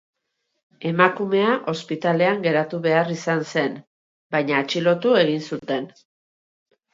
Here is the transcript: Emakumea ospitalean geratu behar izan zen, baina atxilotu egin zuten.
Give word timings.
Emakumea 0.91 1.51
ospitalean 1.73 2.41
geratu 2.45 2.79
behar 2.85 3.11
izan 3.17 3.43
zen, 3.53 3.77
baina 4.37 4.57
atxilotu 4.63 5.13
egin 5.27 5.47
zuten. 5.53 5.87